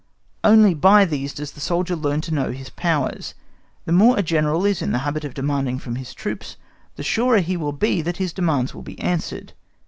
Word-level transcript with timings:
Only 0.43 0.73
by 0.73 1.05
these, 1.05 1.31
does 1.31 1.51
the 1.51 1.59
soldier 1.59 1.95
learn 1.95 2.21
to 2.21 2.33
know 2.33 2.51
his 2.51 2.71
powers. 2.71 3.35
The 3.85 3.91
more 3.91 4.17
a 4.17 4.23
General 4.23 4.65
is 4.65 4.81
in 4.81 4.93
the 4.93 4.97
habit 5.05 5.23
of 5.23 5.35
demanding 5.35 5.77
from 5.77 5.93
his 5.95 6.15
troops, 6.15 6.57
the 6.95 7.03
surer 7.03 7.37
he 7.37 7.55
will 7.55 7.71
be 7.71 8.01
that 8.01 8.17
his 8.17 8.33
demands 8.33 8.73
will 8.73 8.81
be 8.81 8.97
answered. 8.99 9.53